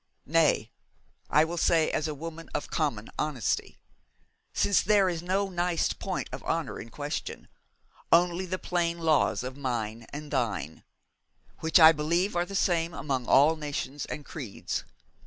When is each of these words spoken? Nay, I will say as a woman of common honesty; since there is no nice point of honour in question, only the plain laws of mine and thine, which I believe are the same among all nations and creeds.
Nay, 0.25 0.71
I 1.29 1.45
will 1.45 1.59
say 1.59 1.91
as 1.91 2.07
a 2.07 2.15
woman 2.15 2.49
of 2.55 2.71
common 2.71 3.11
honesty; 3.19 3.77
since 4.51 4.81
there 4.81 5.07
is 5.07 5.21
no 5.21 5.49
nice 5.49 5.93
point 5.93 6.27
of 6.31 6.41
honour 6.41 6.79
in 6.79 6.89
question, 6.89 7.47
only 8.11 8.47
the 8.47 8.57
plain 8.57 8.97
laws 8.97 9.43
of 9.43 9.55
mine 9.57 10.07
and 10.11 10.31
thine, 10.31 10.83
which 11.59 11.79
I 11.79 11.91
believe 11.91 12.35
are 12.35 12.45
the 12.47 12.55
same 12.55 12.95
among 12.95 13.27
all 13.27 13.55
nations 13.55 14.07
and 14.07 14.25
creeds. 14.25 14.85